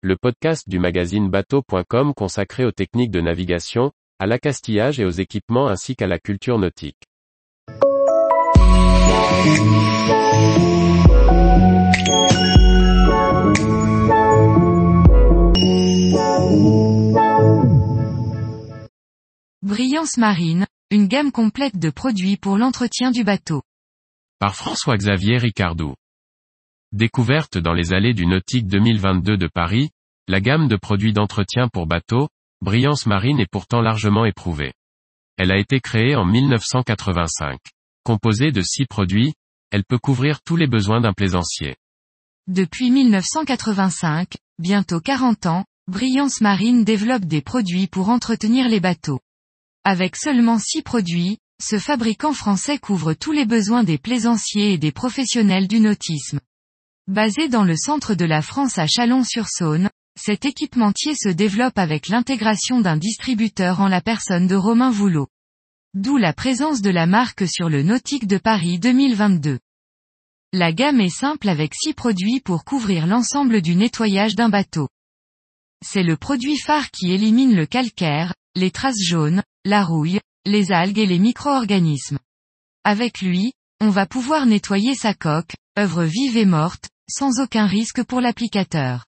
[0.00, 5.66] le podcast du magazine bateau.com consacré aux techniques de navigation, à l'accastillage et aux équipements
[5.66, 7.02] ainsi qu'à la culture nautique.
[19.62, 23.62] Brillance marine, une gamme complète de produits pour l'entretien du bateau.
[24.38, 25.94] Par François-Xavier Ricardou.
[26.92, 29.90] Découverte dans les allées du Nautique 2022 de Paris,
[30.26, 32.30] la gamme de produits d'entretien pour bateaux,
[32.62, 34.72] Brillance Marine est pourtant largement éprouvée.
[35.36, 37.60] Elle a été créée en 1985.
[38.04, 39.34] Composée de six produits,
[39.70, 41.76] elle peut couvrir tous les besoins d'un plaisancier.
[42.46, 49.20] Depuis 1985, bientôt 40 ans, Brillance Marine développe des produits pour entretenir les bateaux.
[49.84, 54.92] Avec seulement six produits, ce fabricant français couvre tous les besoins des plaisanciers et des
[54.92, 56.40] professionnels du nautisme.
[57.08, 59.88] Basé dans le centre de la France à Chalon-sur-Saône,
[60.20, 65.26] cet équipementier se développe avec l'intégration d'un distributeur en la personne de Romain Voulot.
[65.94, 69.58] D'où la présence de la marque sur le Nautique de Paris 2022.
[70.52, 74.88] La gamme est simple avec six produits pour couvrir l'ensemble du nettoyage d'un bateau.
[75.82, 80.98] C'est le produit phare qui élimine le calcaire, les traces jaunes, la rouille, les algues
[80.98, 82.18] et les micro-organismes.
[82.84, 88.02] Avec lui, on va pouvoir nettoyer sa coque, œuvre vive et morte, sans aucun risque
[88.02, 89.06] pour l'applicateur.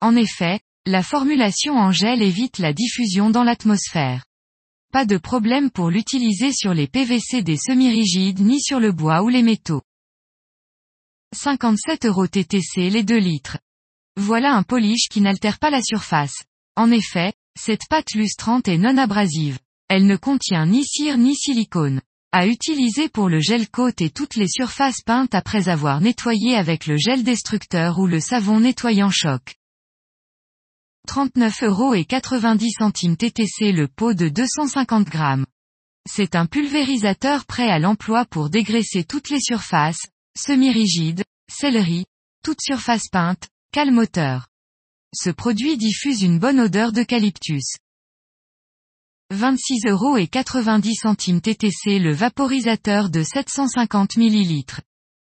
[0.00, 4.24] En effet, la formulation en gel évite la diffusion dans l'atmosphère.
[4.92, 9.28] Pas de problème pour l'utiliser sur les PVC des semi-rigides ni sur le bois ou
[9.28, 9.82] les métaux.
[11.34, 13.58] 57 euros TTC les 2 litres.
[14.16, 16.34] Voilà un polish qui n'altère pas la surface.
[16.76, 19.58] En effet, cette pâte lustrante est non abrasive.
[19.88, 22.00] Elle ne contient ni cire ni silicone
[22.32, 26.86] à utiliser pour le gel côte et toutes les surfaces peintes après avoir nettoyé avec
[26.86, 29.56] le gel destructeur ou le savon nettoyant choc.
[31.08, 35.46] 39 euros et 90 centimes TTC le pot de 250 grammes.
[36.08, 40.06] C'est un pulvérisateur prêt à l'emploi pour dégraisser toutes les surfaces,
[40.38, 42.04] semi-rigides, céleri,
[42.44, 44.46] toute surface peinte, calmoteur.
[45.12, 47.76] Ce produit diffuse une bonne odeur d'eucalyptus.
[49.32, 54.64] 26 euros et 90 centimes TTC le vaporisateur de 750 ml.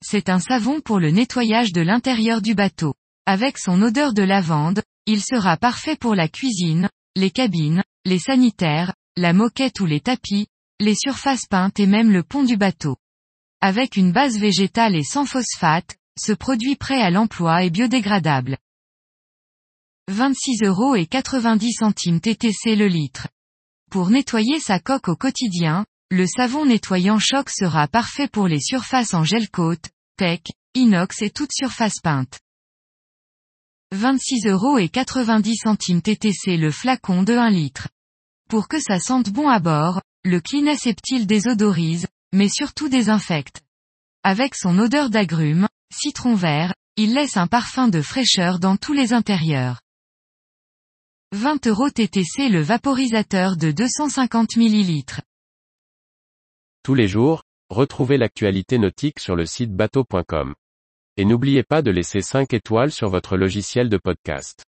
[0.01, 2.93] C'est un savon pour le nettoyage de l'intérieur du bateau.
[3.25, 6.87] Avec son odeur de lavande, il sera parfait pour la cuisine,
[7.17, 10.47] les cabines, les sanitaires, la moquette ou les tapis,
[10.79, 12.95] les surfaces peintes et même le pont du bateau.
[13.59, 18.57] Avec une base végétale et sans phosphate, ce produit prêt à l'emploi est biodégradable.
[20.07, 23.27] 26 euros et 90 centimes TTC le litre.
[23.91, 29.13] Pour nettoyer sa coque au quotidien, le savon nettoyant choc sera parfait pour les surfaces
[29.13, 29.81] en gel coat,
[30.15, 30.39] tech,
[30.75, 32.39] inox et toute surface peinte.
[33.91, 37.89] 26 euros et 90 centimes TTC le flacon de 1 litre.
[38.49, 43.61] Pour que ça sente bon à bord, le Cleanaseptile désodorise, mais surtout désinfecte.
[44.23, 49.11] Avec son odeur d'agrumes, citron vert, il laisse un parfum de fraîcheur dans tous les
[49.11, 49.81] intérieurs.
[51.33, 55.21] 20 euros TTC le vaporisateur de 250 ml.
[56.83, 60.53] Tous les jours, retrouvez l'actualité nautique sur le site bateau.com.
[61.15, 64.65] Et n'oubliez pas de laisser 5 étoiles sur votre logiciel de podcast.